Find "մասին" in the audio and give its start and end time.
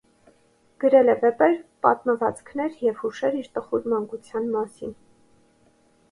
4.55-4.97